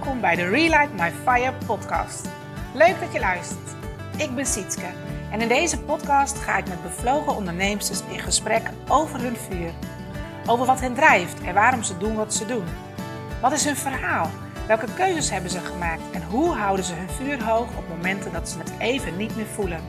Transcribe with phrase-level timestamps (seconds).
[0.00, 2.28] Welkom bij de Relight My Fire podcast.
[2.74, 3.70] Leuk dat je luistert.
[4.16, 4.86] Ik ben Sietske
[5.30, 9.70] en in deze podcast ga ik met bevlogen ondernemers in gesprek over hun vuur.
[10.46, 12.64] Over wat hen drijft en waarom ze doen wat ze doen.
[13.40, 14.30] Wat is hun verhaal?
[14.66, 18.48] Welke keuzes hebben ze gemaakt en hoe houden ze hun vuur hoog op momenten dat
[18.48, 19.80] ze het even niet meer voelen?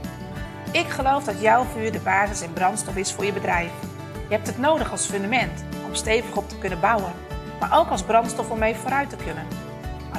[0.71, 3.71] Ik geloof dat jouw vuur de basis en brandstof is voor je bedrijf.
[4.27, 7.13] Je hebt het nodig als fundament om stevig op te kunnen bouwen
[7.61, 9.45] maar ook als brandstof om mee vooruit te kunnen.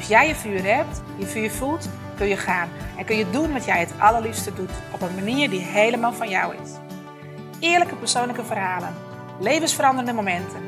[0.03, 3.53] Als jij je vuur hebt, je vuur voelt, kun je gaan en kun je doen
[3.53, 6.71] wat jij het allerliefste doet op een manier die helemaal van jou is.
[7.61, 8.95] Eerlijke persoonlijke verhalen,
[9.41, 10.63] levensveranderende momenten,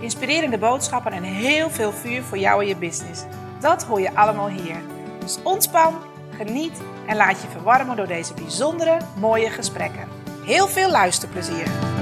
[0.00, 3.24] inspirerende boodschappen en heel veel vuur voor jou en je business.
[3.60, 4.76] Dat hoor je allemaal hier.
[5.18, 5.94] Dus ontspan,
[6.36, 10.08] geniet en laat je verwarmen door deze bijzondere, mooie gesprekken.
[10.44, 11.95] Heel veel luisterplezier!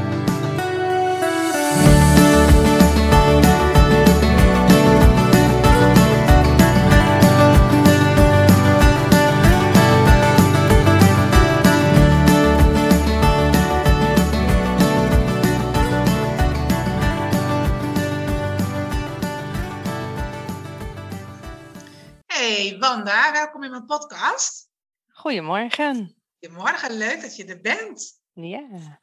[23.03, 24.69] Welkom in mijn podcast.
[25.09, 26.17] Goedemorgen.
[26.41, 28.20] Goedemorgen, leuk dat je er bent.
[28.33, 28.61] Ja.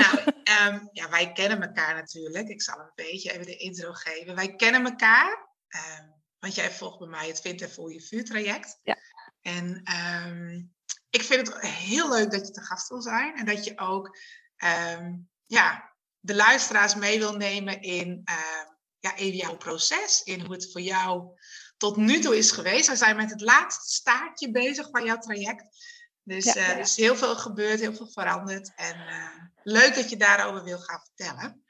[0.00, 0.18] nou,
[0.66, 2.48] um, ja, wij kennen elkaar natuurlijk.
[2.48, 4.34] Ik zal een beetje even de intro geven.
[4.34, 8.24] Wij kennen elkaar, um, want jij volgt bij mij het Vind en Voel Je Vuur
[8.24, 8.78] traject.
[8.82, 8.96] Ja.
[9.40, 9.82] En
[10.26, 10.74] um,
[11.10, 14.18] ik vind het heel leuk dat je te gast wil zijn en dat je ook
[15.46, 18.22] ja, de luisteraars mee wil nemen in,
[18.98, 21.34] ja, in jouw proces, in hoe het voor jou
[21.82, 22.88] tot nu toe is geweest.
[22.88, 25.64] We zijn met het laatste staartje bezig van jouw traject.
[26.22, 28.72] Dus ja, uh, er is heel veel gebeurd, heel veel veranderd.
[28.76, 29.28] En uh,
[29.62, 31.64] leuk dat je daarover wil gaan vertellen.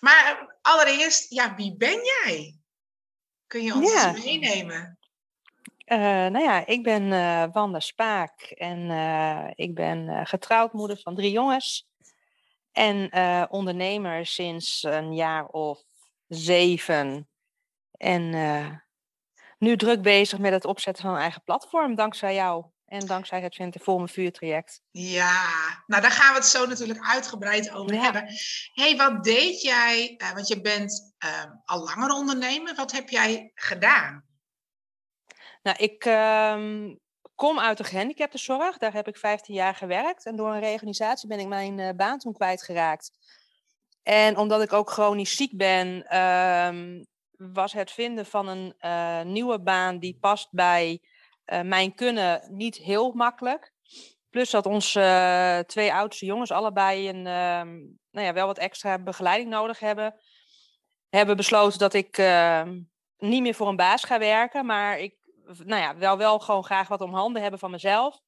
[0.00, 2.58] Maar uh, allereerst, ja, wie ben jij?
[3.46, 4.12] Kun je ons ja.
[4.12, 4.98] meenemen?
[6.30, 7.08] nou ja, ik ben
[7.52, 8.90] Wanda Spaak en
[9.54, 11.88] ik ben getrouwd moeder van drie jongens.
[12.72, 13.12] En
[13.50, 15.82] ondernemer sinds een jaar of
[16.26, 17.28] zeven.
[17.90, 18.32] En
[19.58, 22.64] nu druk bezig met het opzetten van een eigen platform, dankzij jou.
[22.86, 23.54] En dankzij het
[23.96, 24.80] mijn vuurtraject.
[24.90, 25.42] Ja,
[25.86, 28.02] nou daar gaan we het zo natuurlijk uitgebreid over ja.
[28.02, 28.24] hebben.
[28.72, 30.14] hey, wat deed jij?
[30.18, 32.74] Uh, want je bent uh, al langer ondernemer.
[32.74, 34.24] Wat heb jij gedaan?
[35.62, 36.94] Nou, ik uh,
[37.34, 38.78] kom uit de gehandicaptenzorg.
[38.78, 40.26] Daar heb ik 15 jaar gewerkt.
[40.26, 43.10] En door een reorganisatie ben ik mijn uh, baan toen kwijtgeraakt.
[44.02, 47.04] En omdat ik ook chronisch ziek ben, ehm,
[47.38, 51.00] was het vinden van een uh, nieuwe baan die past bij
[51.46, 53.72] uh, mijn kunnen niet heel makkelijk.
[54.30, 57.22] Plus dat onze uh, twee oudste jongens allebei een,
[58.10, 60.14] nou ja, wel wat extra begeleiding nodig hebben.
[61.08, 62.80] Hebben besloten dat ik ehm,
[63.18, 65.16] niet meer voor een baas ga werken, maar ik
[65.64, 68.20] nou ja, wel, wel gewoon graag wat om handen hebben van mezelf.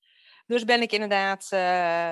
[0.47, 1.49] Dus ben ik inderdaad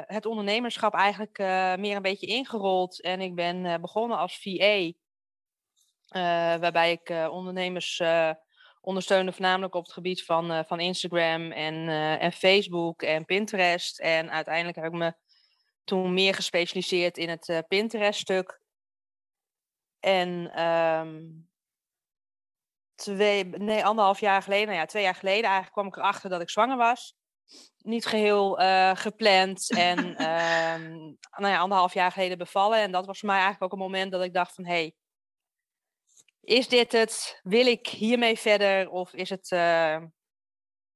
[0.06, 1.38] het ondernemerschap eigenlijk
[1.78, 3.02] meer een beetje ingerold.
[3.02, 4.92] En ik ben begonnen als VA
[6.08, 8.30] waarbij ik uh, ondernemers uh,
[8.80, 11.88] ondersteunde, voornamelijk op het gebied van, van Instagram en,
[12.18, 14.00] en Facebook en Pinterest.
[14.00, 15.14] En uiteindelijk heb ik me
[15.84, 18.60] toen meer gespecialiseerd in het Pinterest-stuk.
[20.00, 21.48] En um,
[22.94, 26.40] twee, nee, anderhalf jaar geleden, nou ja, twee jaar geleden eigenlijk kwam ik erachter dat
[26.40, 27.14] ik zwanger was.
[27.78, 28.54] Niet geheel
[28.94, 32.78] gepland en um, nou ja, anderhalf jaar geleden bevallen.
[32.78, 34.94] En dat was voor mij eigenlijk ook een moment dat ik dacht van, hé, hey,
[36.48, 37.40] is dit het?
[37.42, 38.90] Wil ik hiermee verder?
[38.90, 40.02] Of is het, uh,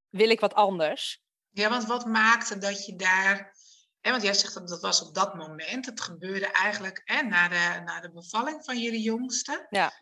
[0.08, 1.22] wil ik wat anders?
[1.50, 3.60] Ja, want wat maakte dat je daar...
[4.00, 5.86] Hè, want jij zegt dat dat was op dat moment.
[5.86, 9.66] Het gebeurde eigenlijk hè, na, de, na de bevalling van jullie jongste.
[9.70, 9.92] Ja.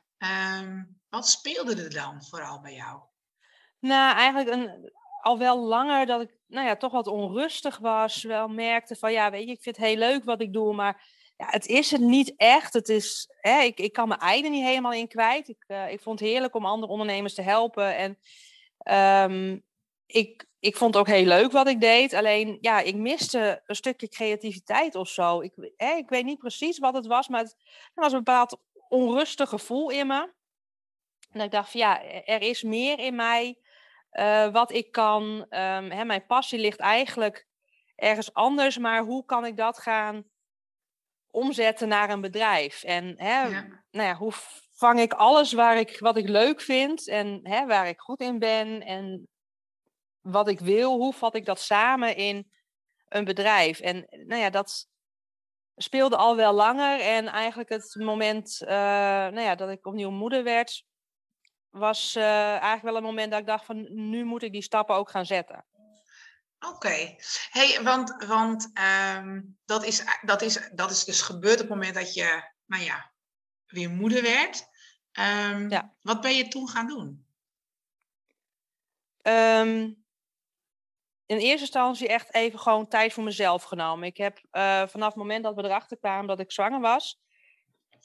[0.60, 3.00] Um, wat speelde er dan vooral bij jou?
[3.78, 8.22] Nou, eigenlijk een, al wel langer dat ik nou ja, toch wat onrustig was.
[8.22, 11.06] Wel merkte van, ja, weet je, ik vind het heel leuk wat ik doe, maar
[11.40, 12.72] ja, het is het niet echt.
[12.72, 15.48] Het is, hè, ik, ik kan mijn ei er niet helemaal in kwijt.
[15.48, 17.96] Ik, uh, ik vond het heerlijk om andere ondernemers te helpen.
[17.96, 18.18] En
[19.30, 19.62] um,
[20.06, 22.14] ik, ik vond het ook heel leuk wat ik deed.
[22.14, 25.40] Alleen, ja, ik miste een stukje creativiteit of zo.
[25.40, 27.56] Ik, hè, ik weet niet precies wat het was, maar het,
[27.94, 30.32] was een bepaald onrustig gevoel in me.
[31.30, 33.58] En ik dacht ja, er is meer in mij
[34.12, 35.24] uh, wat ik kan.
[35.24, 37.46] Um, hè, mijn passie ligt eigenlijk
[37.96, 40.29] ergens anders, maar hoe kan ik dat gaan
[41.30, 42.82] omzetten naar een bedrijf.
[42.82, 43.50] En hè,
[43.90, 44.32] Nou ja, hoe
[44.72, 48.38] vang ik alles waar ik, wat ik leuk vind en hè, waar ik goed in
[48.38, 49.28] ben en
[50.20, 52.50] wat ik wil, hoe vat ik dat samen in
[53.08, 53.80] een bedrijf?
[53.80, 54.88] En nou ja, dat
[55.76, 57.00] speelde al wel langer.
[57.00, 60.84] En eigenlijk het moment uh, nou ja, dat ik opnieuw moeder werd,
[61.70, 64.94] was uh, eigenlijk wel een moment dat ik dacht van nu moet ik die stappen
[64.94, 65.64] ook gaan zetten.
[66.68, 67.16] Oké,
[67.50, 68.70] hey, want, want
[69.16, 72.82] um, dat, is, dat, is, dat is dus gebeurd op het moment dat je, nou
[72.82, 73.12] ja,
[73.66, 74.68] weer moeder werd.
[75.12, 75.94] Um, ja.
[76.00, 77.26] Wat ben je toen gaan doen?
[79.22, 80.04] Um,
[81.26, 84.06] in eerste instantie echt even gewoon tijd voor mezelf genomen.
[84.06, 87.20] Ik heb uh, vanaf het moment dat we erachter kwamen dat ik zwanger was,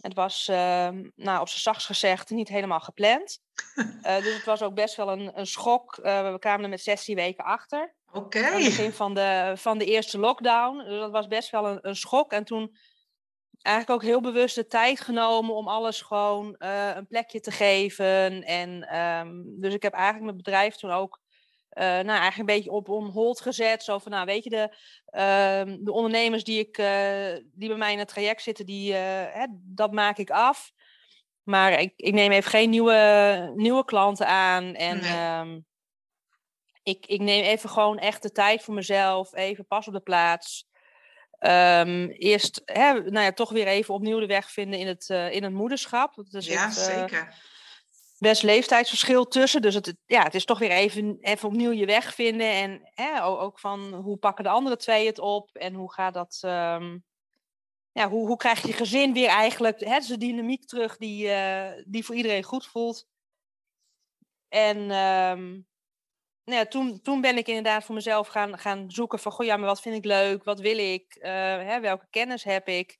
[0.05, 3.39] het was, uh, nou, op zijn zachtst gezegd, niet helemaal gepland.
[3.75, 5.97] Uh, dus het was ook best wel een, een schok.
[5.97, 7.95] Uh, we kwamen er met 16 weken achter.
[8.15, 8.37] Oké.
[8.37, 8.53] Okay.
[8.53, 10.77] Het begin van de, van de eerste lockdown.
[10.77, 12.31] Dus dat was best wel een, een schok.
[12.31, 12.75] En toen
[13.61, 18.43] eigenlijk ook heel bewust de tijd genomen om alles gewoon een plekje te geven.
[18.43, 21.23] En um, dus ik heb eigenlijk mijn bedrijf toen ook
[21.75, 23.83] uh, nou, eigenlijk een beetje op on hold gezet.
[23.83, 24.75] Zo van, nou, weet je, de,
[25.11, 29.33] uh, de ondernemers die, ik, uh, die bij mij in het traject zitten, die, eh,
[29.33, 30.71] hè, dat maak ik af.
[31.43, 34.73] Maar ik, ik neem even geen nieuwe, nieuwe klanten aan.
[34.73, 35.39] En nee.
[35.39, 35.65] um,
[36.85, 39.33] ik, ik neem even gewoon echt de tijd voor mezelf.
[39.33, 40.67] Even pas op de plaats.
[41.39, 45.43] Um, eerst, hè, nou ja, toch weer even opnieuw de weg vinden in het, in
[45.43, 46.15] het moederschap.
[46.15, 47.33] Dat is ja, zeker
[48.19, 49.61] best leeftijdsverschil tussen.
[49.61, 52.51] Dus het, ja, het is toch weer even, even opnieuw je weg vinden.
[52.51, 56.41] En hè, ook van hoe pakken de andere twee het op en hoe gaat dat.
[56.45, 57.03] Um,
[57.91, 62.05] ja, hoe, hoe krijg je gezin weer eigenlijk hè, de dynamiek terug die, uh, die
[62.05, 63.07] voor iedereen goed voelt.
[64.49, 65.67] En um,
[66.45, 69.57] nou ja, toen, toen ben ik inderdaad voor mezelf gaan, gaan zoeken van, goh ja,
[69.57, 71.23] maar wat vind ik leuk, wat wil ik, uh,
[71.67, 72.97] hè, welke kennis heb ik.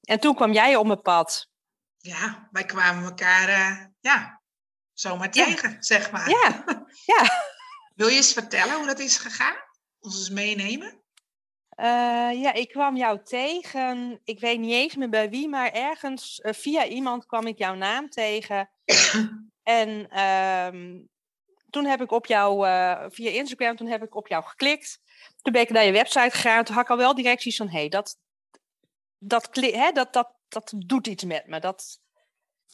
[0.00, 1.50] En toen kwam jij op mijn pad.
[1.96, 4.42] Ja, wij kwamen elkaar, uh, ja,
[4.92, 5.82] zomaar tegen, ja.
[5.82, 6.28] zeg maar.
[6.28, 6.64] Ja,
[7.14, 7.28] ja.
[7.94, 9.56] Wil je eens vertellen hoe dat is gegaan?
[10.00, 11.02] Ons eens meenemen?
[11.76, 14.20] Uh, ja, ik kwam jou tegen.
[14.24, 18.08] Ik weet niet eens meer bij wie, maar ergens via iemand kwam ik jouw naam
[18.08, 18.70] tegen.
[19.62, 21.08] en um,
[21.74, 25.00] toen heb ik op jou, uh, via Instagram, toen heb ik op jou geklikt.
[25.42, 26.64] Toen ben ik naar je website gegaan.
[26.64, 28.16] Toen had ik al wel directies van, hé, hey, dat,
[29.18, 31.60] dat, hè, dat, dat, dat doet iets met me.
[31.60, 32.00] Dat,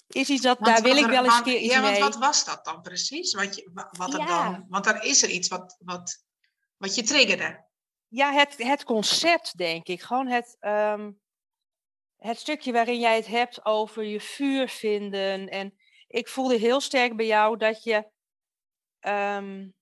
[0.06, 1.92] is iets dat, want, daar wil ik wel eens een keer iets ja, mee.
[1.92, 3.34] Ja, want wat was dat dan precies?
[3.34, 4.26] Wat je, wat er ja.
[4.26, 6.24] dan, want er is er iets wat, wat,
[6.76, 7.64] wat je triggerde.
[8.08, 10.02] Ja, het, het concept, denk ik.
[10.02, 11.20] Gewoon het, um,
[12.16, 15.48] het stukje waarin jij het hebt over je vuur vinden.
[15.48, 15.74] En
[16.06, 18.08] ik voelde heel sterk bij jou dat je
[19.00, 19.74] um,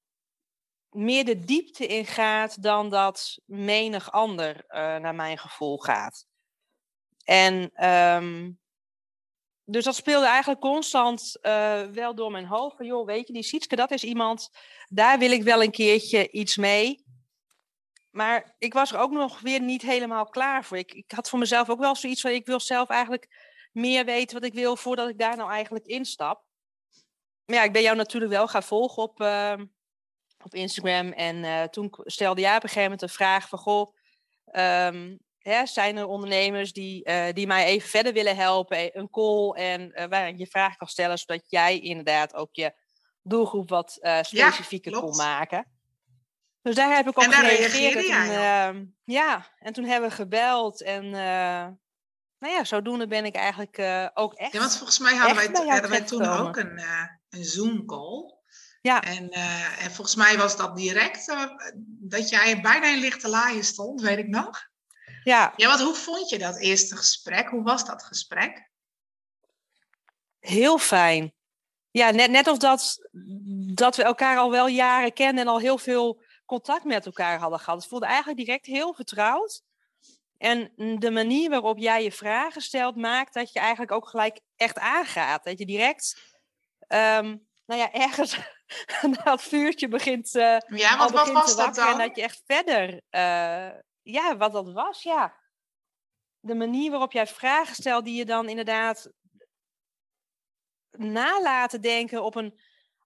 [0.88, 6.26] meer de diepte in gaat dan dat menig ander, uh, naar mijn gevoel, gaat.
[7.24, 8.60] En um,
[9.70, 12.76] dus dat speelde eigenlijk constant uh, wel door mijn hoofd.
[12.78, 14.50] Joh, weet je, die Sietske, dat is iemand,
[14.86, 17.04] daar wil ik wel een keertje iets mee.
[18.10, 20.76] Maar ik was er ook nog weer niet helemaal klaar voor.
[20.76, 23.28] Ik, ik had voor mezelf ook wel zoiets van, ik wil zelf eigenlijk
[23.72, 26.44] meer weten wat ik wil voordat ik daar nou eigenlijk instap.
[27.48, 29.54] Maar ja, ik ben jou natuurlijk wel gaan volgen op, uh,
[30.44, 31.12] op Instagram.
[31.12, 33.94] En uh, toen stelde jij op een gegeven moment een vraag van, goh,
[34.52, 39.10] um, Hè, zijn er ondernemers die, uh, die mij even verder willen helpen, e-, een
[39.10, 42.72] call en waarin je vragen kan stellen, zodat jij inderdaad ook je
[43.22, 45.66] doelgroep wat specifieker ja, kon maken.
[46.62, 47.94] Dus daar heb ik op gereageerd.
[47.94, 49.46] En, ja, ja.
[49.58, 51.10] En toen hebben we gebeld en
[52.38, 53.78] nou ja, zodoende ben ik eigenlijk
[54.14, 54.52] ook echt.
[54.52, 56.80] Ja, want volgens mij hadden wij, hadden wij toen ook een,
[57.30, 58.36] een Zoom-call.
[58.82, 59.02] Ja.
[59.02, 59.30] En,
[59.78, 61.34] en volgens mij was dat direct
[61.84, 64.66] dat jij bijna in lichte laaien stond, weet ik nog.
[65.22, 65.52] Ja.
[65.56, 67.48] ja, want hoe vond je dat eerste gesprek?
[67.48, 68.70] Hoe was dat gesprek?
[70.38, 71.32] Heel fijn.
[71.90, 73.08] Ja, net, net of dat,
[73.74, 77.58] dat we elkaar al wel jaren kennen en al heel veel contact met elkaar hadden
[77.58, 77.78] gehad.
[77.78, 79.62] Het voelde eigenlijk direct heel vertrouwd.
[80.38, 84.78] En de manier waarop jij je vragen stelt, maakt dat je eigenlijk ook gelijk echt
[84.78, 85.44] aangaat.
[85.44, 86.36] Dat je direct,
[86.88, 88.36] um, nou ja, ergens
[89.24, 91.88] na het vuurtje begint, uh, ja, want wat was dat dan?
[91.88, 95.36] En dat je echt verder uh, ja, wat dat was, ja.
[96.40, 99.10] De manier waarop jij vragen stelt die je dan inderdaad
[100.90, 102.60] nalaten denken op een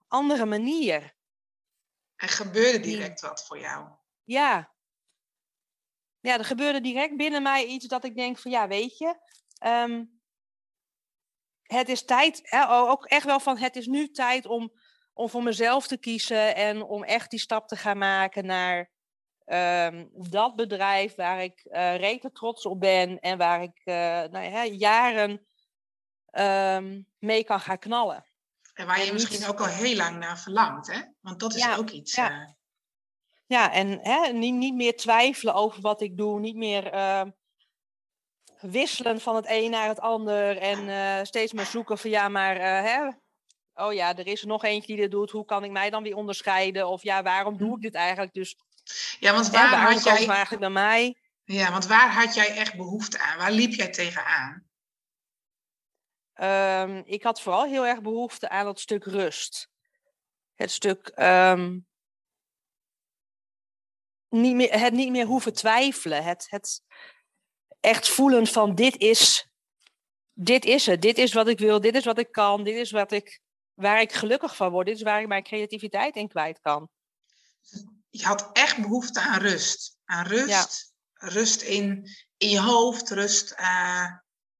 [0.08, 1.14] andere manier.
[2.16, 3.88] Er gebeurde direct wat voor jou.
[4.24, 4.72] Ja.
[6.20, 9.16] Ja, er gebeurde direct binnen mij iets dat ik denk van ja, weet je,
[9.66, 10.11] um,
[11.72, 14.72] het is tijd, hè, ook echt wel van het is nu tijd om,
[15.12, 18.90] om voor mezelf te kiezen en om echt die stap te gaan maken naar
[19.46, 23.94] um, dat bedrijf waar ik uh, trots op ben en waar ik uh,
[24.30, 25.46] nou ja, jaren
[26.32, 28.26] um, mee kan gaan knallen.
[28.74, 29.48] En waar je en misschien niet...
[29.48, 31.00] ook al heel lang naar verlangt, hè?
[31.20, 32.14] Want dat is ja, ook iets.
[32.14, 32.48] Ja, uh...
[33.46, 37.22] ja en hè, niet, niet meer twijfelen over wat ik doe, niet meer uh,
[38.62, 43.08] wisselen van het een naar het ander en steeds maar zoeken van ja, maar hè,
[43.74, 45.30] oh ja, er is er nog eentje die dit doet.
[45.30, 46.88] Hoe kan ik mij dan weer onderscheiden?
[46.88, 47.74] Of ja, waarom doe Hm.
[47.74, 48.32] ik dit eigenlijk?
[48.32, 48.56] Dus
[49.18, 51.16] Ja, want hè, waar waarom had jij, eigenlijk bij mij?
[51.44, 53.38] ja, want waar had jij echt behoefte aan?
[53.38, 54.70] Waar liep jij tegenaan?
[56.32, 59.70] Ehm, ik had vooral heel erg behoefte aan dat stuk rust.
[60.54, 61.78] Het stuk ehm,
[64.28, 66.24] niet meer, het niet meer hoeven twijfelen.
[66.24, 66.82] Het, het
[67.82, 69.48] echt voelen van dit is,
[70.32, 71.02] dit is het.
[71.02, 71.80] Dit is wat ik wil.
[71.80, 72.64] Dit is wat ik kan.
[72.64, 73.40] Dit is wat ik,
[73.74, 74.86] waar ik gelukkig van word.
[74.86, 76.88] Dit is waar ik mijn creativiteit in kwijt kan.
[78.10, 79.96] Je had echt behoefte aan rust.
[80.04, 80.92] Aan rust.
[81.14, 83.10] Rust in, in je hoofd.
[83.10, 84.06] Rust, eh,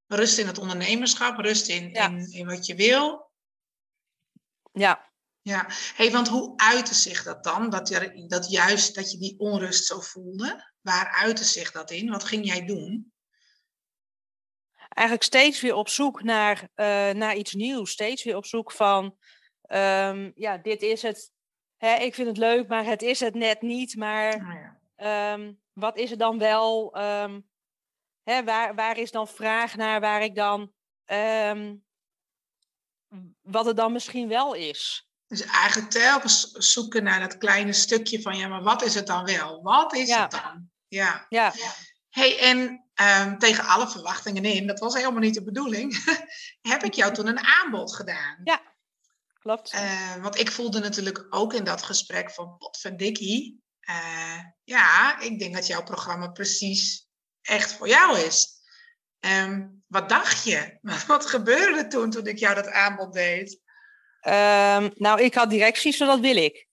[0.06, 1.38] rust in het ondernemerschap.
[1.38, 2.08] Rust in, Ja.
[2.08, 3.30] in, in wat je wil.
[4.72, 5.10] Ja,
[5.42, 7.70] Ja, hey, want hoe uitte zich dat dan?
[7.70, 7.88] Dat,
[8.26, 10.72] dat juist dat je die onrust zo voelde?
[10.80, 12.10] Waar uitte zich dat in?
[12.10, 13.11] Wat ging jij doen?
[14.94, 17.90] Eigenlijk steeds weer op zoek naar, eh, naar iets nieuws.
[17.90, 19.16] Steeds weer op zoek van,
[19.62, 21.30] ehm, ja, dit is het.
[21.76, 23.96] Hè, ik vind het leuk, maar het is het net niet.
[23.96, 24.80] Maar ja.
[24.96, 26.94] Ehm, wat is er dan wel?
[26.94, 27.40] ehm,
[28.22, 30.72] hè, waar, waar is dan vraag naar waar ik dan.
[33.42, 35.08] wat het dan misschien wel is?
[35.26, 39.24] Dus eigenlijk telkens zoeken naar dat kleine stukje van, ja, maar wat is het dan
[39.24, 39.62] wel?
[39.62, 40.22] Wat is Ja.
[40.22, 40.70] het dan?
[40.88, 41.26] Ja.
[41.28, 41.52] Ja,
[42.08, 46.04] hey, en ehm, tegen alle verwachtingen in, dat was helemaal niet de bedoeling,
[46.72, 48.40] heb ik jou toen een aanbod gedaan.
[48.44, 48.62] Ja.
[49.38, 49.70] klopt.
[49.72, 53.62] Eh, want ik voelde natuurlijk ook in dat gesprek van potverdikkie.
[53.80, 57.06] eh ja, ik denk dat jouw programma precies
[57.42, 58.60] echt voor jou is.
[59.20, 60.78] Ehm, wat dacht je?
[61.06, 63.60] Wat gebeurde er toen, toen ik jou dat aanbod deed?
[64.20, 66.66] Ehm, nou, ik had directies, zo dat wil ik.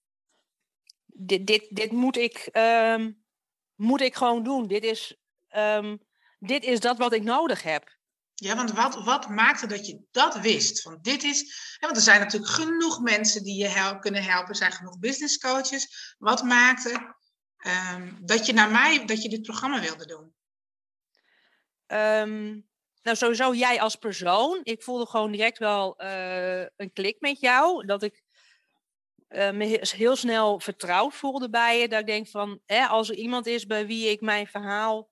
[1.05, 2.49] Dit, dit, dit moet, ik,
[3.75, 4.67] moet ik gewoon doen.
[4.67, 5.17] Dit is,
[6.39, 7.97] dit is dat wat ik nodig heb.
[8.33, 10.81] Ja, want wat, wat maakte dat je dat wist?
[10.81, 11.39] Van dit is,
[11.79, 14.49] hè, want er zijn natuurlijk genoeg mensen die je hel- kunnen helpen.
[14.49, 16.15] Er zijn genoeg business coaches.
[16.17, 17.15] Wat maakte
[17.57, 20.33] ehm, dat je naar mij, dat je dit programma wilde doen?
[21.85, 22.59] Ehm,
[23.01, 24.59] nou, sowieso jij als persoon.
[24.63, 27.85] Ik voelde gewoon direct wel eh, een klik met jou.
[27.85, 28.23] Dat ik
[29.27, 31.87] eh, me he- heel snel vertrouwd voelde bij je.
[31.87, 35.09] Dat ik denk van, hè, als er iemand is bij wie ik mijn verhaal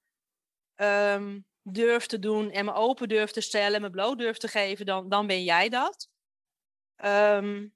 [0.78, 4.86] ehm, durf te doen en me open durf te stellen, me bloot durf te geven,
[4.86, 6.10] dan, dan ben jij dat.
[6.96, 7.68] Ehm,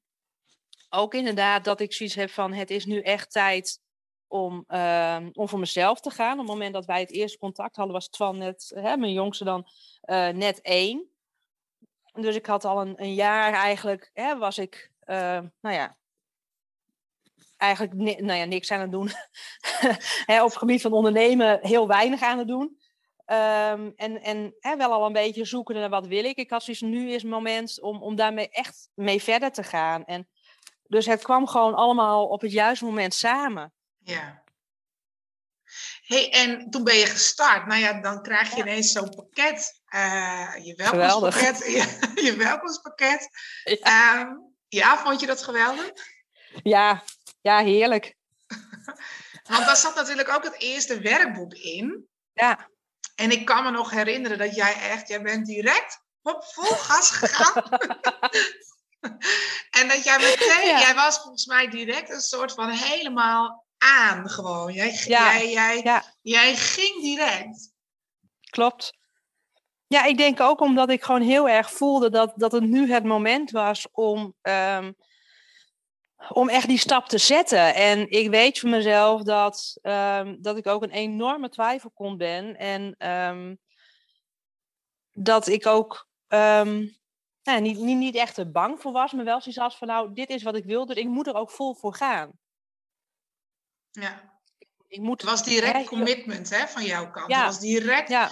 [0.90, 3.80] ook inderdaad dat ik zoiets heb van, het is nu echt tijd
[4.28, 6.32] om, ehm, om voor mezelf te gaan.
[6.34, 9.44] Op het moment dat wij het eerste contact hadden, was Twan net, hè, mijn jongste
[9.44, 9.68] dan,
[10.02, 11.10] eh, net één.
[12.14, 15.98] Dus ik had al een, een jaar eigenlijk, hè, was ik, eh, nou ja,
[17.58, 19.10] eigenlijk nou ja, niks aan het doen.
[20.44, 22.81] op het gebied van ondernemen heel weinig aan het doen.
[23.32, 26.38] Ehm, en en hè, wel al een beetje zoeken naar wat wil ik.
[26.38, 30.06] Ik had zoiets, nu is het moment om, om daarmee echt mee verder te gaan.
[30.06, 30.28] En
[30.88, 33.74] dus het kwam gewoon allemaal op het juiste moment samen.
[34.04, 34.44] Ja.
[36.02, 37.66] hey, en toen ben je gestart.
[37.68, 38.62] Nou ja, dan krijg je Ja.
[38.64, 39.82] ineens zo'n pakket.
[39.86, 41.40] eh, je Geweldig.
[41.42, 41.66] welkomstpakket.
[42.16, 43.30] Ja, je welkomstpakket.
[43.64, 43.76] Ja.
[44.22, 44.30] Ehm,
[44.68, 45.92] ja, vond je dat geweldig?
[46.64, 47.04] Ja,
[47.42, 48.16] ja heerlijk.
[49.50, 52.08] Want daar zat natuurlijk ook het eerste werkboek in.
[52.34, 52.70] Ja,
[53.22, 57.10] En ik kan me nog herinneren dat jij echt, jij bent direct op vol gas
[57.10, 57.64] gegaan.
[59.80, 60.80] en dat jij meteen, Ja.
[60.80, 64.74] jij was volgens mij direct een soort van helemaal aan gewoon.
[64.74, 66.04] Jij, Ja, jij, jij, ja.
[66.22, 67.72] jij ging direct.
[68.50, 69.00] klopt.
[69.88, 73.04] Ja, ik denk ook omdat ik gewoon heel erg voelde dat, dat het nu het
[73.04, 74.92] moment was om, ehm,
[76.30, 77.76] om echt die stap te zetten.
[77.76, 82.58] En ik weet van mezelf dat, ehm, dat ik ook een enorme twijfelkont ben.
[82.58, 83.56] En ehm,
[85.12, 86.88] dat ik ook ehm,
[87.44, 90.14] nou, niet, niet, niet echt er bang voor was, maar wel zoiets had van nou,
[90.14, 92.32] dit is wat ik wil, dus ik moet er ook vol voor gaan.
[93.92, 94.40] Ja.
[94.88, 97.30] Ik moet, Het was direct commitment hè, van jouw kant.
[97.30, 97.38] Ja.
[97.38, 98.32] Het was direct, Ja,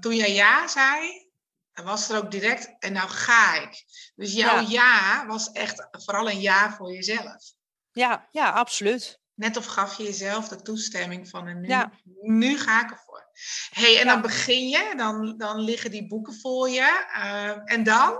[0.00, 1.29] toen jij ja zei,
[1.72, 3.84] was er ook direct, en nou ga ik.
[4.14, 4.66] Dus jouw Ja.
[4.68, 7.52] ja was echt vooral een ja voor jezelf.
[7.92, 9.18] ja, ja, absoluut.
[9.34, 11.90] Net of gaf je jezelf de toestemming van en nu, Ja.
[12.20, 13.28] nu ga ik ervoor.
[13.70, 14.12] hey, en Ja.
[14.12, 17.06] dan begin je, dan, dan liggen die boeken voor je.
[17.14, 18.18] eh, en dan,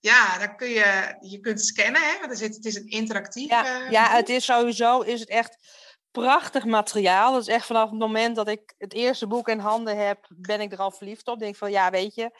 [0.00, 3.48] ja, dan kun je, je kunt scannen, hè, want er zit, het is een interactief
[3.48, 5.56] Ja, ja, het is sowieso is het echt
[6.14, 7.32] prachtig materiaal.
[7.32, 10.60] Dat is echt vanaf het moment dat ik het eerste boek in handen heb, ben
[10.60, 11.38] ik er al verliefd op.
[11.38, 12.30] Denk van ja, weet je,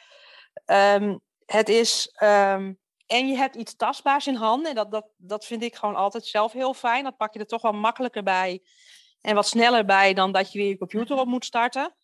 [0.65, 2.09] ehm, het is.
[2.15, 2.73] ehm,
[3.05, 4.69] en je hebt iets tastbaars in handen.
[4.69, 7.03] En dat, dat, dat vind ik gewoon altijd zelf heel fijn.
[7.03, 8.63] Dat pak je er toch wel makkelijker bij.
[9.21, 11.95] En wat sneller bij dan dat je weer je computer op moet starten.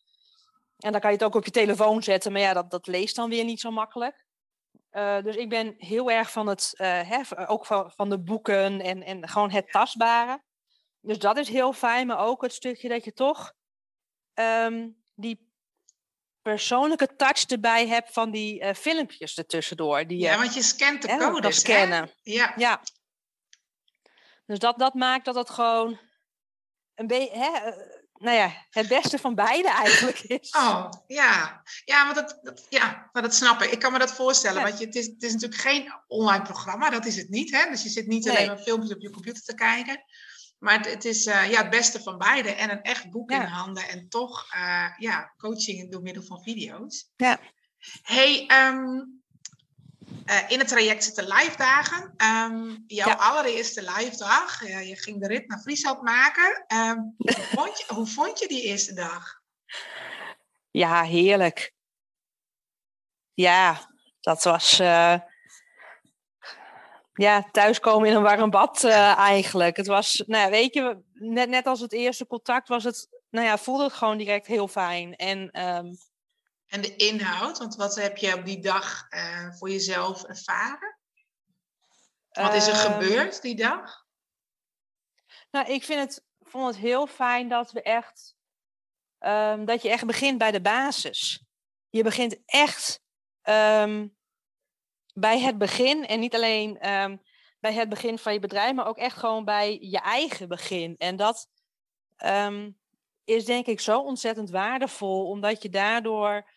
[0.77, 2.31] En dan kan je het ook op je telefoon zetten.
[2.31, 4.25] Maar ja, dat, dat leest dan weer niet zo makkelijk.
[4.89, 8.81] Eh, dus ik ben heel erg van het, uh, hè, ook van, van de boeken
[8.81, 10.41] en, en gewoon het tastbare.
[11.01, 13.53] Dus dat is heel fijn, maar ook het stukje dat je toch
[14.33, 15.49] ehm, die
[16.41, 20.07] persoonlijke touch erbij hebt van die uh, filmpjes ertussendoor.
[20.07, 21.41] Die ja, want je scant de code.
[21.41, 22.11] Dat scannen.
[22.21, 22.53] Ja.
[22.55, 22.81] ja.
[24.45, 25.99] Dus dat, dat maakt dat het gewoon
[26.95, 30.51] een beetje nou ja, het beste van beide eigenlijk is.
[30.51, 31.61] Oh, ja.
[31.85, 33.71] Ja, maar dat, dat, ja, maar dat snap ik.
[33.71, 34.63] Ik kan me dat voorstellen.
[34.63, 36.89] Want je, het, is, het is natuurlijk geen online programma.
[36.89, 37.51] Dat is het niet.
[37.51, 37.69] Hè?
[37.69, 40.03] Dus je zit niet alleen maar filmpjes op je computer te kijken.
[40.61, 42.49] Maar het, het is uh, ja, het beste van beide.
[42.49, 43.87] En een echt boek in handen.
[43.87, 47.11] En toch uh, ja, coaching door middel van video's.
[47.15, 47.39] Ja.
[48.01, 49.21] hey, um,
[50.25, 52.13] uh, in het traject zitten live dagen.
[52.17, 53.13] Um, jouw ja.
[53.13, 56.65] allereerste live dag, je ging de rit naar Friesland maken.
[56.67, 59.41] Um, hoe, vond je, hoe vond je die eerste dag?
[60.71, 61.73] Ja, heerlijk.
[63.33, 63.89] Ja,
[64.19, 64.79] dat was.
[64.79, 65.15] Uh,
[67.13, 69.77] ja, thuiskomen in een warm bad eigenlijk.
[69.77, 73.45] Het was, nou ja, weet je, net, net als het eerste contact was het, nou
[73.45, 75.15] ja, voelde het gewoon direct heel fijn.
[75.15, 75.97] En um,
[76.71, 77.57] en de inhoud?
[77.57, 80.97] Want wat heb je op die dag uh, voor jezelf ervaren?
[82.31, 84.05] Wat is er um, gebeurd die dag?
[85.51, 88.35] Nou, ik vind het, vond het heel fijn dat we echt,
[89.19, 91.43] um, dat je echt begint bij de basis.
[91.89, 93.01] Je begint echt
[93.43, 94.17] um,
[95.13, 96.77] bij het begin en niet alleen
[97.59, 100.95] bij het begin van je bedrijf, maar ook echt gewoon bij je eigen begin.
[100.97, 101.47] En dat
[103.23, 106.49] is denk ik zo ontzettend waardevol, omdat je daardoor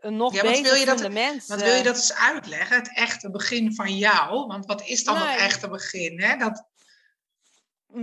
[0.00, 1.48] een nog ja, beter wil je fundament...
[1.48, 2.76] Dat, wat wil je dat eens uitleggen?
[2.76, 4.46] Het echte begin van jou?
[4.46, 6.20] Want wat is dan het echte begin?
[6.20, 6.36] Hè?
[6.36, 6.66] Dat...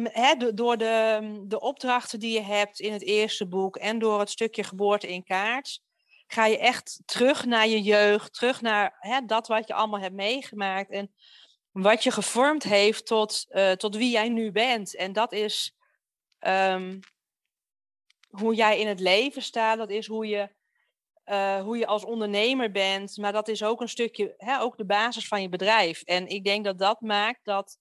[0.04, 4.30] Hè, door de, de opdrachten die je hebt in het eerste boek en door het
[4.30, 5.82] stukje geboorte in kaart,
[6.28, 10.16] ga je echt terug naar je jeugd, terug naar hè, dat wat je allemaal hebt
[10.16, 11.14] meegemaakt en
[11.72, 14.96] wat je gevormd heeft tot, uh, tot wie jij nu bent.
[14.96, 15.76] En dat is
[16.40, 17.00] um,
[18.30, 20.54] hoe jij in het leven staat, dat is hoe je
[21.26, 23.18] uh, hoe je als ondernemer bent.
[23.18, 26.02] Maar dat is ook een stukje, hè, ook de basis van je bedrijf.
[26.02, 27.78] En ik denk dat dat maakt dat,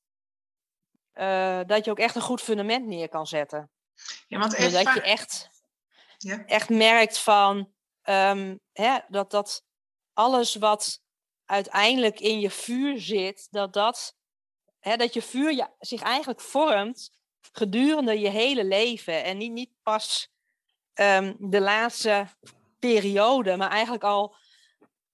[1.14, 3.70] uh, dat je ook echt een goed fundament neer kan zetten.
[4.26, 4.85] Ja, want even...
[4.85, 5.48] Dat je echt,
[6.18, 6.44] ja.
[6.46, 7.74] echt merkt van
[8.05, 9.64] um, hè, dat, dat
[10.12, 11.03] alles wat
[11.45, 14.17] uiteindelijk in je vuur zit, dat, dat,
[14.79, 17.11] hè, dat je vuur zich eigenlijk vormt
[17.53, 19.25] gedurende je hele leven.
[19.25, 20.29] En niet, niet pas
[20.95, 22.27] um, de laatste
[22.79, 24.37] periode, maar eigenlijk al,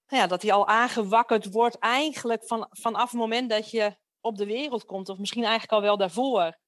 [0.07, 4.37] nou ja, dat hij al aangewakkerd wordt eigenlijk van, vanaf het moment dat je op
[4.37, 6.59] de wereld komt, of misschien eigenlijk al wel daarvoor.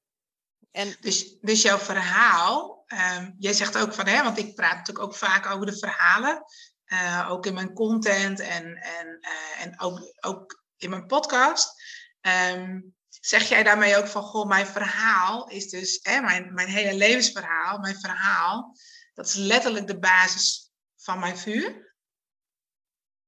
[0.73, 0.97] En...
[1.01, 5.17] Dus, dus jouw verhaal, um, jij zegt ook van, hè, want ik praat natuurlijk ook
[5.17, 6.45] vaak over de verhalen,
[6.87, 11.83] uh, ook in mijn content en, en, uh, en ook, ook in mijn podcast.
[12.21, 16.95] Um, zeg jij daarmee ook van, goh, mijn verhaal is dus, hè, mijn, mijn hele
[16.95, 18.77] levensverhaal, mijn verhaal,
[19.15, 21.95] dat is letterlijk de basis van mijn vuur?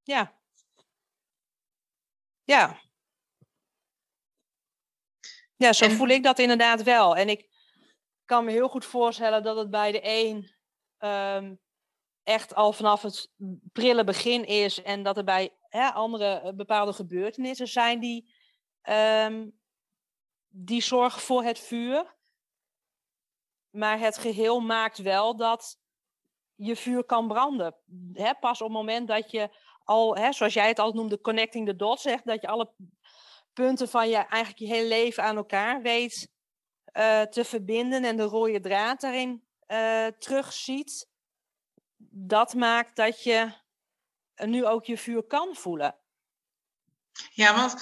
[0.03, 0.39] Ja.
[2.43, 2.84] Ja.
[5.57, 7.17] Ja, zo voel ik dat inderdaad wel.
[7.17, 7.49] En ik
[8.25, 10.51] kan me heel goed voorstellen dat het bij de een
[10.99, 11.61] um,
[12.23, 13.31] echt al vanaf het
[13.73, 14.83] prille begin is.
[14.83, 18.35] En dat er bij hè, andere eh, bepaalde gebeurtenissen zijn die,
[18.89, 19.59] um,
[20.49, 22.17] die zorgen voor het vuur.
[23.71, 25.81] Maar het geheel maakt wel dat
[26.55, 27.75] je vuur kan branden.
[28.13, 31.67] Hè, pas op het moment dat je al, hè, zoals jij het al noemde, connecting
[31.67, 32.73] the dots, zegt, dat je alle
[33.55, 36.29] punten van je eigenlijk je hele leven aan elkaar weet
[36.93, 41.09] uh, te verbinden en de rode draad daarin uh, terugziet,
[42.11, 43.53] dat maakt dat je
[44.35, 45.99] nu ook je vuur kan voelen.
[47.31, 47.75] Ja, want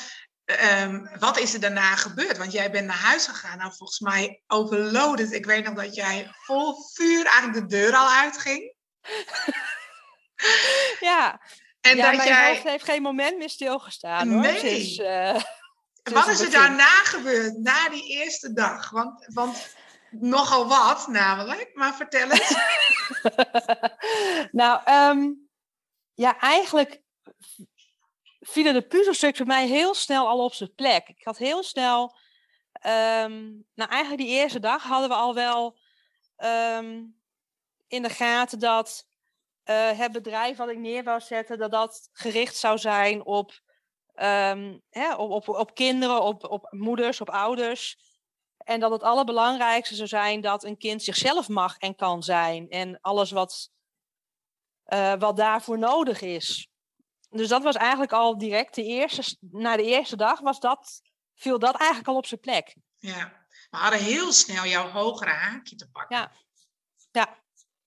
[0.46, 2.38] um, wat is er daarna gebeurd?
[2.38, 5.32] Want jij bent naar huis gegaan, nou volgens mij overloaded.
[5.32, 8.74] Ik weet nog dat jij vol vuur eigenlijk de deur al uitging.
[11.10, 11.40] ja,
[11.80, 12.48] en ja, dat mijn jij...
[12.48, 14.32] hoofd heeft geen moment meer stilgestaan.
[14.32, 14.40] Hoor.
[14.40, 14.60] Nee.
[14.60, 15.42] Dus, uh,
[16.02, 18.90] wat is er daarna gebeurd, na die eerste dag?
[18.90, 19.76] Want, want
[20.10, 22.54] nogal wat namelijk, maar vertel eens.
[24.62, 25.48] nou, um,
[26.14, 27.00] ja, eigenlijk
[28.40, 31.08] vielen de puzzelstukjes bij mij heel snel al op zijn plek.
[31.08, 32.16] Ik had heel snel,
[32.86, 35.78] um, nou eigenlijk die eerste dag hadden we al wel
[36.36, 37.20] um,
[37.88, 39.06] in de gaten dat
[39.64, 43.60] uh, het bedrijf wat ik neer wou zetten, dat dat gericht zou zijn op,
[44.14, 47.96] um, hè, op, op, op kinderen, op, op moeders, op ouders.
[48.56, 52.68] En dat het allerbelangrijkste zou zijn dat een kind zichzelf mag en kan zijn.
[52.68, 53.70] En alles wat,
[54.86, 56.68] uh, wat daarvoor nodig is.
[57.28, 61.00] dus dat was eigenlijk al direct de eerste, na de eerste dag was dat,
[61.34, 62.76] viel dat eigenlijk al op zijn plek.
[62.98, 66.16] Ja, we hadden heel snel jouw hogere haakje te pakken.
[66.16, 66.32] Ja.
[67.10, 67.40] Ja.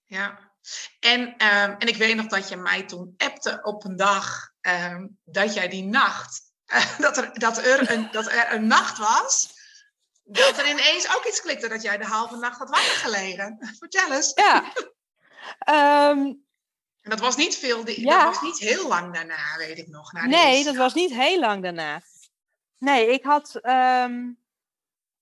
[0.03, 0.53] Ja.
[0.99, 5.07] En, ehm, en ik weet nog dat je mij toen appte op een dag ehm,
[5.23, 6.53] dat jij die nacht,
[6.97, 9.53] dat, er, dat, er een, dat er een nacht was,
[10.23, 13.57] dat er ineens ook iets klikte dat jij de halve nacht had wakker gelegen.
[13.79, 14.31] Vertel eens.
[14.35, 14.63] Ja.
[15.59, 16.33] Ehm,
[17.01, 20.11] en dat was niet veel, dat was niet heel lang daarna, weet ik nog.
[20.11, 22.01] nee, dat was niet heel lang daarna.
[22.77, 23.59] Nee, ik had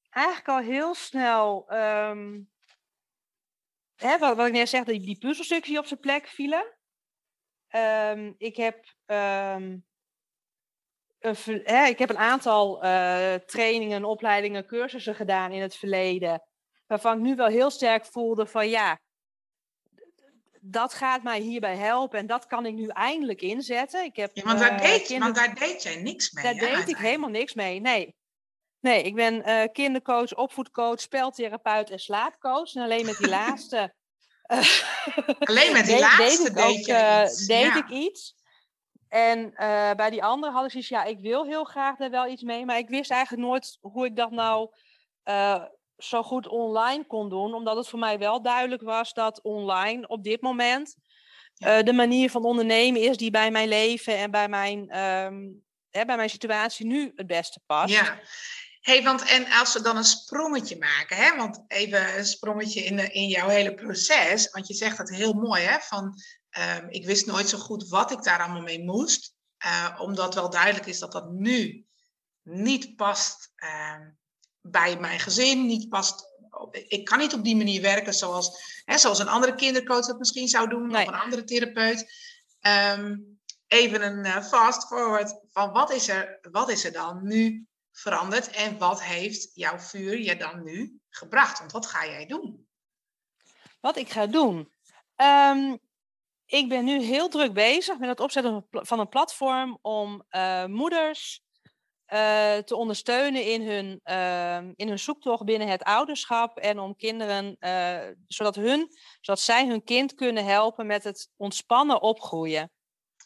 [0.09, 1.65] eigenlijk al heel snel
[3.95, 6.65] hè, wat, wat, ik net zeg, die, die puzzelstukjes die op zijn plek vielen.
[7.75, 9.85] Um, ik heb um,
[11.19, 16.43] een, hè, ik heb een aantal uh, trainingen, opleidingen, cursussen gedaan in het verleden.
[16.87, 18.99] Waarvan ik nu wel heel sterk voelde van ja,
[20.61, 24.03] dat gaat mij hierbij helpen en dat kan ik nu eindelijk inzetten.
[24.03, 25.23] Ik heb, ja, want, daar uh, deed, kinder...
[25.23, 26.43] want daar deed jij niks mee.
[26.43, 28.15] Daar deed ik helemaal niks mee, nee.
[28.79, 32.75] Nee, ik ben uh, kindercoach, opvoedcoach, speltherapeut en slaapcoach.
[32.75, 33.93] En alleen met die laatste.
[35.39, 38.35] Alleen met die laatste deed, deed, ik, ook, deed ik iets.
[39.13, 42.27] En uh, bij die andere had ik zoiets, ja, ik wil heel graag daar wel
[42.27, 42.65] iets mee.
[42.65, 44.69] Maar ik wist eigenlijk nooit hoe ik dat nou
[45.97, 47.53] zo goed online kon doen.
[47.53, 50.95] Omdat het voor mij wel duidelijk was dat online op dit moment
[51.59, 56.15] de manier van ondernemen is die bij mijn leven en bij mijn, um, hè, bij
[56.15, 57.93] mijn situatie nu het beste past.
[57.93, 58.19] Ja
[58.83, 62.95] hey, want en als we dan een sprongetje maken, hè, want even een sprongetje in,
[62.95, 66.13] de, in jouw hele proces, want je zegt dat heel mooi, hè, van
[66.59, 69.35] um, ik wist nooit zo goed wat ik daar allemaal mee moest,
[69.65, 71.85] uh, omdat wel duidelijk is dat dat nu
[72.41, 74.07] niet past uh,
[74.61, 76.31] bij mijn gezin, niet past.
[76.71, 80.47] Ik kan niet op die manier werken zoals, hè, zoals een andere kindercoach dat misschien
[80.47, 81.01] zou doen, nee.
[81.01, 82.13] of een andere therapeut.
[82.61, 87.67] Um, even een uh, fast forward van wat is er, wat is er dan nu
[87.91, 91.59] veranderd en wat heeft jouw vuur je dan nu gebracht?
[91.59, 92.67] Want wat ga jij doen?
[93.79, 94.71] Wat ik ga doen?
[95.15, 95.79] Um,
[96.45, 101.41] ik ben nu heel druk bezig met het opzetten van een platform om uh, moeders
[102.13, 107.55] uh, te ondersteunen in hun, uh, in hun zoektocht binnen het ouderschap en om kinderen,
[107.59, 108.87] uh, zodat, hun,
[109.21, 112.71] zodat zij hun kind kunnen helpen met het ontspannen opgroeien.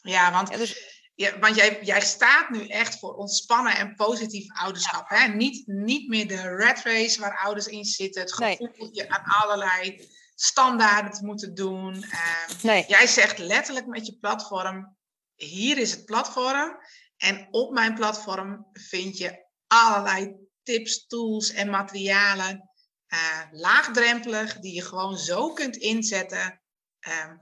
[0.01, 4.59] Ja, want ja, dus, ja, want jij, jij staat nu echt voor ontspannen en positief
[4.59, 5.09] ouderschap.
[5.09, 5.27] Hè?
[5.27, 8.21] Niet, niet meer de red race waar ouders in zitten.
[8.21, 8.89] Het gevoel nee.
[8.91, 10.07] je aan allerlei
[10.39, 11.95] standaarden te moeten doen.
[11.95, 12.85] Uh, nee.
[12.87, 14.97] Jij zegt letterlijk met je platform,
[15.35, 16.77] hier is het platform.
[17.17, 22.69] En op mijn platform vind je allerlei tips, tools en materialen.
[23.07, 26.61] Uh, laagdrempelig, die je gewoon zo kunt inzetten
[27.07, 27.33] uh,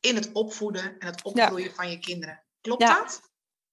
[0.00, 1.74] in het opvoeden en het opgroeien ja.
[1.74, 2.44] van je kinderen.
[2.60, 2.94] Klopt ja.
[2.94, 3.20] dat?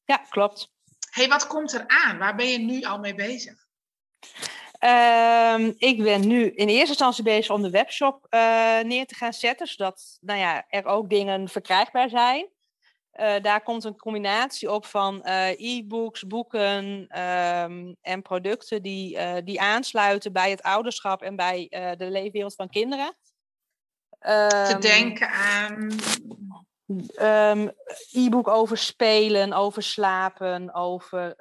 [0.06, 0.70] Ja, klopt.
[1.10, 2.18] hey, wat komt er aan?
[2.18, 3.66] Waar ben je nu al mee bezig?
[4.84, 9.34] Um, ik ben nu in eerste instantie bezig om de webshop uh, neer te gaan
[9.34, 12.48] zetten, zodat nou ja, er ook dingen verkrijgbaar zijn.
[13.20, 16.86] Uh, daar komt een combinatie op van uh, e-books, boeken
[17.22, 21.68] um, en producten die, die aansluiten bij het ouderschap en bij
[21.98, 23.06] de leefwereld van kinderen.
[23.08, 25.98] Um, te ehm, denken aan
[28.12, 31.36] e-book over spelen, over slapen, over.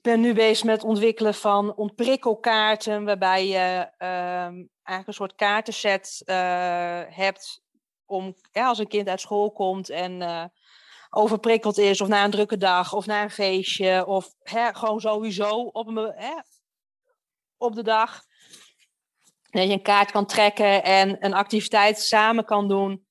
[0.00, 6.22] Ben nu bezig met het ontwikkelen van ontprikkelkaarten, waarbij je um, eigenlijk een soort kaartenset
[6.24, 6.34] uh,
[7.08, 7.62] hebt
[8.04, 10.44] om als een kind uit school komt en uh,
[11.10, 15.50] overprikkeld is, of na een drukke dag, of na een feestje, of hè, gewoon sowieso
[15.50, 16.40] op, een, hè,
[17.56, 18.22] op de dag.
[19.50, 23.06] Dat je een kaart kan trekken en een activiteit samen kan doen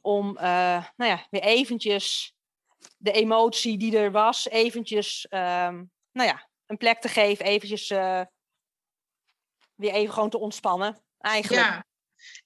[0.00, 2.34] om uh, nou ja, weer eventjes
[2.96, 8.22] de emotie die er was, eventjes um, nou ja, een plek te geven, eventjes uh,
[9.74, 11.02] weer even gewoon te ontspannen.
[11.18, 11.66] Eigenlijk.
[11.66, 11.84] Ja.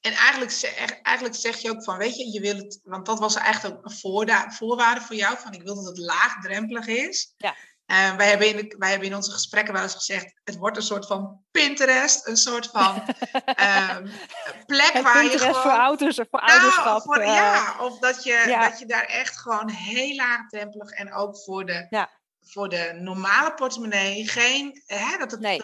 [0.01, 3.19] En eigenlijk zeg, eigenlijk zeg je ook van, weet je, je wil het, want dat
[3.19, 7.35] was eigenlijk ook een voorwaarde voor jou, van ik wil dat het laagdrempelig is.
[7.37, 7.55] Ja.
[7.87, 10.83] Uh, wij, hebben in wij hebben in onze gesprekken wel eens gezegd: het wordt een
[10.83, 14.11] soort van Pinterest, een soort van um,
[14.67, 15.63] plek waar Pinterest je gewoon.
[15.63, 17.03] voor ouders of voor nou, ouderschap.
[17.03, 18.69] Voor, uh, ja, of dat je, ja.
[18.69, 22.20] dat je daar echt gewoon heel laagdrempelig en ook voor de, ja.
[22.41, 24.83] Voor de normale portemonnee geen.
[24.87, 25.63] Hè, dat het, nee,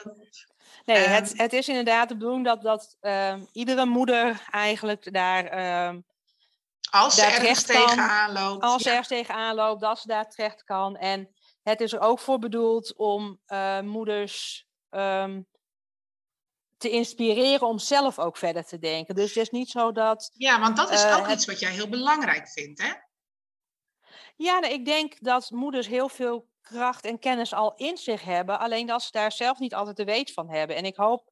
[0.84, 5.86] nee um, het, het is inderdaad de bedoeling dat, dat uh, iedere moeder eigenlijk daar.
[5.88, 6.04] Um,
[6.90, 8.62] als ze ergens tegenaan loopt.
[8.62, 10.96] Als ze ergens tegenaan loopt, dat ze daar terecht kan.
[10.96, 14.66] En het is er ook voor bedoeld om uh, moeders
[16.76, 19.14] te inspireren om zelf ook verder te denken.
[19.14, 20.30] Dus het is niet zo dat.
[20.32, 21.34] Ja, want dat is uh, ook het...
[21.34, 22.92] iets wat jij heel belangrijk vindt, hè?
[24.36, 28.58] Ja, nou, ik denk dat moeders heel veel kracht en kennis al in zich hebben,
[28.58, 30.76] alleen dat ze daar zelf niet altijd de weet van hebben.
[30.76, 31.30] En ik hoop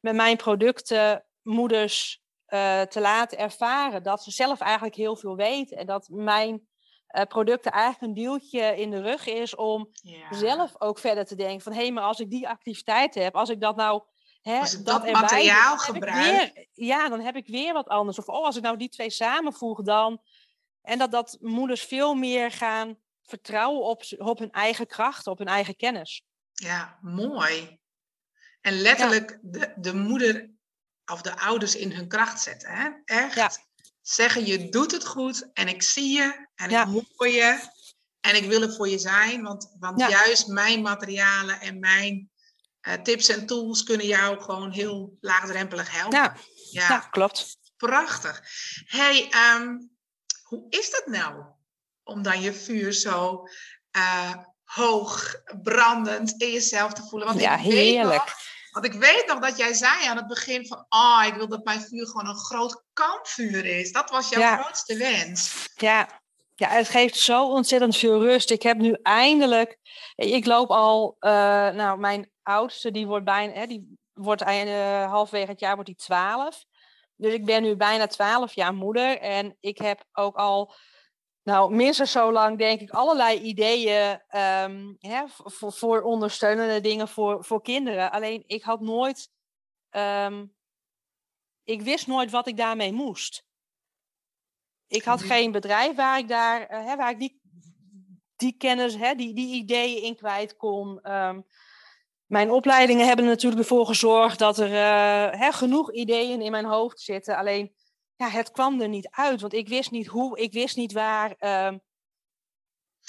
[0.00, 5.76] met mijn producten moeders uh, te laten ervaren dat ze zelf eigenlijk heel veel weten
[5.76, 6.68] en dat mijn
[7.16, 10.32] uh, producten eigenlijk een duwtje in de rug is om Ja.
[10.34, 13.60] zelf ook verder te denken van hé, maar als ik die activiteit heb, als ik
[13.60, 14.02] dat nou
[14.42, 16.24] hè, Als ik dat materiaal gebruik.
[16.54, 18.18] weer- ja, dan heb ik weer wat anders.
[18.18, 20.22] Of oh, als ik nou die twee samenvoeg, dan.
[20.82, 25.46] En dat, dat moeders veel meer gaan vertrouwen op, op hun eigen kracht, op hun
[25.48, 26.22] eigen kennis.
[26.52, 27.80] Ja, mooi.
[28.60, 30.50] En letterlijk de, de moeder
[31.12, 32.70] of de ouders in hun kracht zetten.
[32.70, 32.90] Hè?
[33.04, 33.50] Echt Ja.
[34.00, 36.86] zeggen, je doet het goed en ik zie je en Ja.
[36.86, 37.68] ik hoor je
[38.20, 39.42] en ik wil er voor je zijn.
[39.42, 42.30] Want, want juist mijn materialen en mijn
[42.80, 46.32] eh, tips en tools kunnen jou gewoon heel laagdrempelig helpen.
[46.70, 47.56] Ja klopt.
[47.76, 48.42] prachtig.
[48.84, 49.78] hey, ehm,
[50.42, 51.44] hoe is dat nou?
[52.04, 53.42] Om dan je vuur zo
[53.90, 54.34] eh,
[54.64, 57.28] hoog, brandend in jezelf te voelen.
[57.28, 58.34] Want Ja, ik weet nog- heerlijk.
[58.70, 60.86] want ik weet nog dat jij zei aan het begin van...
[60.88, 63.92] Oh, ik wil dat mijn vuur gewoon een groot kampvuur is.
[63.92, 64.56] Dat was jouw Ja.
[64.62, 65.68] grootste wens.
[65.74, 66.20] Ja.
[66.54, 68.50] ja, het geeft zo ontzettend veel rust.
[68.50, 69.78] Ik heb nu eindelijk.
[70.14, 71.16] Ik loop al.
[71.18, 71.30] eh,
[71.70, 73.52] nou, mijn oudste, die wordt bijna.
[73.52, 76.64] Hè, die wordt eind- eh, halverwege het jaar wordt die 12.
[77.16, 79.18] Dus ik ben nu bijna 12 jaar moeder.
[79.18, 80.74] En ik heb ook al.
[81.42, 87.44] Nou, minstens zo lang denk ik allerlei ideeën ehm, hè, voor, voor ondersteunende dingen voor,
[87.44, 88.10] voor kinderen.
[88.12, 89.30] Alleen ik had nooit.
[89.90, 90.46] ehm,
[91.64, 93.44] ik wist nooit wat ik daarmee moest.
[94.86, 95.26] Ik had Mhm.
[95.28, 97.40] geen bedrijf waar ik daar, eh, hè, waar ik die,
[98.36, 101.00] die kennis, hè, die, die ideeën in kwijt kon.
[101.02, 101.40] Ehm,
[102.26, 106.64] mijn opleidingen hebben er natuurlijk ervoor gezorgd dat er eh, hè, genoeg ideeën in mijn
[106.64, 107.36] hoofd zitten.
[107.36, 107.74] Alleen,
[108.22, 111.34] ja, het kwam er niet uit, want ik wist niet hoe, ik wist niet waar.
[111.38, 111.78] ehm,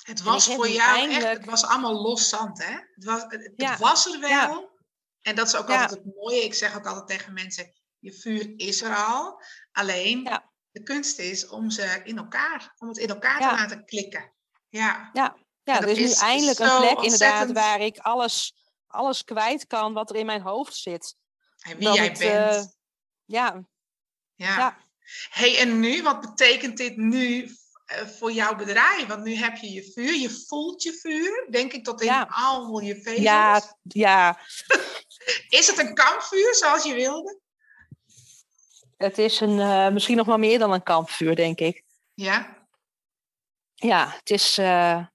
[0.04, 1.24] Het was voor jou echt...
[1.24, 2.72] Het was allemaal los zand, hè?
[2.74, 3.78] Het was, het, Ja.
[3.78, 4.30] was er wel.
[4.30, 4.70] Ja.
[5.22, 5.82] En dat is ook Ja.
[5.82, 6.44] altijd het mooie.
[6.44, 7.74] Ik zeg ook altijd tegen mensen...
[8.00, 9.42] Je vuur is er al.
[9.72, 10.24] Alleen...
[10.24, 10.52] Ja.
[10.72, 13.50] De kunst is om ze in elkaar, om het in elkaar Ja.
[13.50, 14.34] te laten klikken.
[14.70, 18.54] Ja, ja, dat er is, is nu eindelijk een plek inderdaad waar ik alles,
[18.88, 21.16] alles kwijt kan wat er in mijn hoofd zit.
[21.62, 22.56] en wie Dat jij het, bent.
[22.56, 22.64] eh,
[23.26, 23.64] Ja,
[24.36, 24.78] ja.
[25.30, 29.06] Hey, en nu, wat betekent dit nu eh, voor jouw bedrijf?
[29.06, 32.28] Want nu heb je je vuur, je voelt je vuur, denk ik, tot in Ja.
[32.30, 33.24] al je vezels.
[33.24, 34.40] ja, ja,
[35.60, 37.40] Is het een kampvuur zoals je wilde?
[38.98, 41.84] het is een, eh, misschien nog wel meer dan een kampvuur, denk ik.
[42.14, 42.68] Ja,
[43.76, 44.58] Ja, het is.
[44.58, 45.06] eh,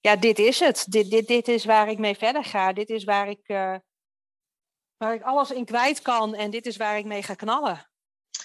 [0.00, 0.84] Ja, dit is het.
[0.88, 2.72] Dit, dit, dit is waar ik mee verder ga.
[2.72, 3.48] Dit is waar ik,
[4.98, 6.34] waar ik alles in kwijt kan.
[6.34, 7.90] En dit is waar ik mee ga knallen.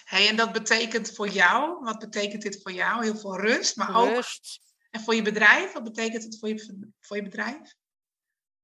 [0.04, 3.04] hey, en dat betekent voor jou, wat betekent dit voor jou?
[3.04, 4.62] Heel veel rust, maar ook Rust.
[4.90, 5.74] en voor je bedrijf.
[5.74, 7.74] Wat betekent het voor je, voor je bedrijf?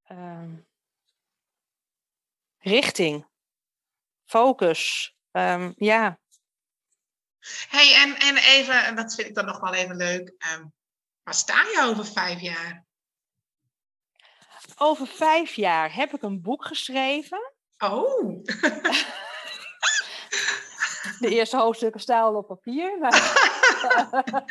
[0.03, 0.55] ehm,
[2.59, 3.27] richting.
[4.25, 5.15] Focus.
[5.31, 6.19] ehm, ja.
[7.69, 10.33] hey, en, en even, en dat vind ik dan nog wel even leuk.
[10.37, 10.65] ehm,
[11.23, 12.85] waar sta je over vijf jaar?
[14.75, 17.48] Over vijf jaar heb ik een boek geschreven.
[17.79, 18.43] Oh,
[21.19, 22.97] De eerste hoofdstukken staan al op papier.
[22.99, 23.11] Maar,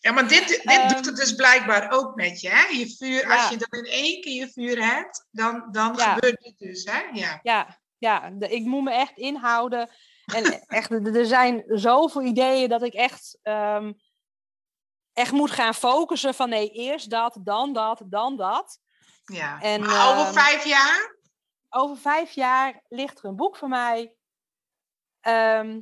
[0.00, 2.66] Ja, maar dit, dit Ehm, doet het dus blijkbaar ook met je, hè?
[2.66, 6.14] Je vuur, als je dan in één keer je vuur hebt, dan, dan Ja.
[6.14, 7.00] gebeurt dit dus, hè?
[7.12, 7.40] Ja.
[7.42, 9.90] ja, ja de- ik moet me echt inhouden.
[10.34, 13.92] En echt, er zijn zoveel ideeën dat ik echt, ehm,
[15.12, 18.78] echt moet gaan focussen van nee, eerst dat, dan dat, dan dat.
[19.24, 19.60] ja.
[19.60, 21.15] En, maar over ehm, vijf jaar?
[21.68, 24.16] Over vijf jaar ligt er een boek van mij.
[25.20, 25.80] Ehm,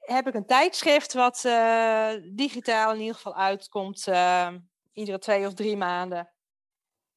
[0.00, 4.06] heb ik een tijdschrift wat eh, digitaal in ieder geval uitkomt.
[4.06, 4.54] eh,
[4.92, 6.32] iedere twee of drie maanden.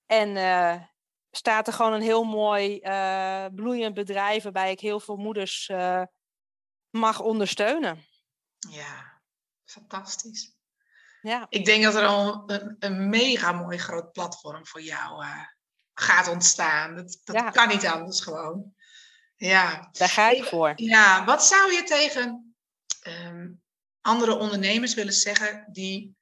[0.06, 0.82] En eh,
[1.32, 2.80] staat er gewoon een heel mooi
[3.56, 5.72] bloeiend bedrijf waarbij ik heel veel moeders
[6.90, 8.06] mag ondersteunen.
[8.70, 9.22] Ja,
[9.66, 10.54] fantastisch.
[11.22, 15.26] Ja, Ik denk dat er al een, een mega mooi groot platform voor jou
[16.00, 16.96] gaat ontstaan.
[16.96, 17.50] Dat, dat Ja.
[17.50, 18.74] kan niet anders gewoon.
[19.36, 19.90] Ja.
[19.92, 20.74] daar ga ik voor.
[20.76, 22.56] ja, wat zou je tegen
[23.02, 23.52] ehm,
[24.02, 26.16] andere ondernemers willen zeggen die,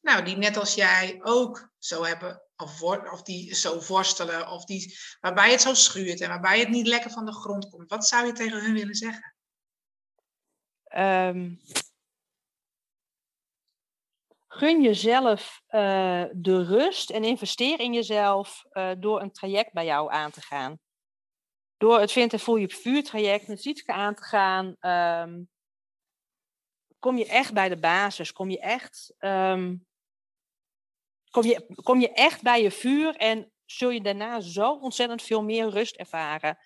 [0.00, 4.98] nou, die net als jij ook zo hebben, of, of die zo worstelen, of die,
[5.20, 7.90] waarbij het zo schuurt en waarbij het niet lekker van de grond komt?
[7.90, 9.34] Wat zou je tegen hun willen zeggen?
[10.84, 11.54] Ehm,
[14.58, 20.12] gun jezelf eh, de rust en investeer in jezelf eh, door een traject bij jou
[20.12, 20.78] aan te gaan.
[21.76, 24.76] Door het Vind en Voel je vuurtraject met Sietske aan te gaan.
[24.80, 25.42] ehm,
[26.98, 28.32] kom je echt bij de basis.
[28.32, 29.76] Kom je echt, ehm,
[31.30, 35.42] kom je, kom je echt bij je vuur en zul je daarna zo ontzettend veel
[35.42, 36.58] meer rust ervaren.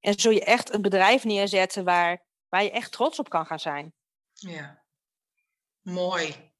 [0.00, 3.60] En zul je echt een bedrijf neerzetten waar, waar je echt trots op kan gaan
[3.60, 3.94] zijn.
[4.32, 4.84] Ja,
[5.82, 6.54] mooi.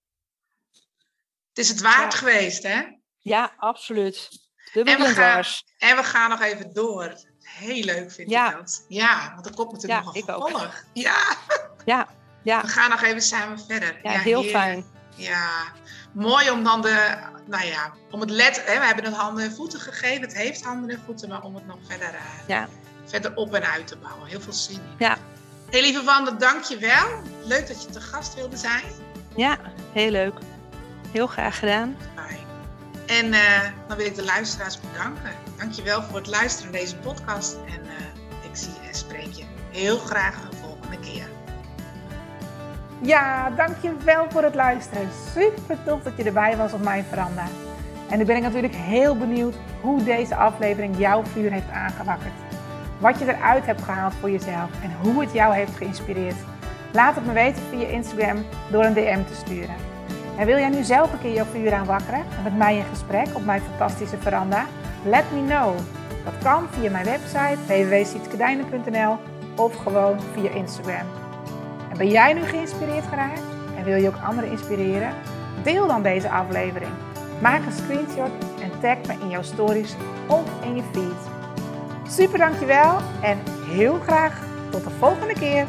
[1.57, 2.83] Het is het waard geweest, hè?
[3.21, 4.29] Ja, absoluut.
[4.73, 5.45] En we, gaan,
[5.79, 7.14] en we gaan nog even door.
[7.40, 8.85] Heel leuk vind ik dat.
[8.88, 10.85] Ja, want er komt natuurlijk nog een vervolg.
[10.92, 11.37] Ja.
[11.85, 12.09] ja,
[12.42, 12.61] ja.
[12.61, 13.99] We gaan nog even samen verder.
[14.03, 14.85] Ja, heel fijn.
[15.14, 15.73] Ja,
[16.12, 19.53] mooi om dan de, nou ja, om het let, hè, we hebben het handen en
[19.53, 20.21] voeten gegeven.
[20.21, 22.69] Het heeft handen en voeten, maar om het nog verder, uh, ja.
[23.05, 24.29] verder op en uit te bouwen.
[24.29, 24.95] Heel veel zin in.
[24.99, 25.19] Ja.
[25.71, 27.23] Hey, lieve Wanda, dank je wel.
[27.45, 28.85] Leuk dat je te gast wilde zijn.
[29.37, 29.59] Ja,
[29.92, 30.35] heel leuk.
[31.12, 31.97] Heel graag gedaan.
[33.07, 35.31] En uh, dan wil ik de luisteraars bedanken.
[35.57, 37.57] Dank je wel voor het luisteren naar deze podcast.
[37.66, 41.29] En uh, ik zie en spreek je heel graag een volgende keer.
[43.03, 45.09] Ja, dankjewel voor het luisteren.
[45.35, 47.45] Super tof dat je erbij was op mijn veranda.
[48.11, 52.33] En nu ben ik natuurlijk heel benieuwd hoe deze aflevering jouw vuur heeft aangewakkerd.
[52.99, 56.37] Wat je eruit hebt gehaald voor jezelf en hoe het jou heeft geïnspireerd.
[56.92, 59.86] Laat het me weten via Instagram door een DM te sturen.
[60.37, 63.27] En wil jij nu zelf een keer jouw vuur aanwakkeren en met mij in gesprek
[63.33, 64.66] op mijn fantastische veranda?
[65.05, 65.77] Let me know.
[66.25, 69.16] Dat kan via mijn website www.sietskedijnen.nl
[69.57, 71.07] of gewoon via Instagram.
[71.90, 73.42] En ben jij nu geïnspireerd geraakt
[73.77, 75.12] en wil je ook anderen inspireren?
[75.62, 76.90] Deel dan deze aflevering.
[77.40, 79.96] Maak een screenshot en tag me in jouw stories
[80.27, 81.35] of in je feed.
[82.09, 83.38] Super dankjewel en
[83.70, 85.66] heel graag tot de volgende keer.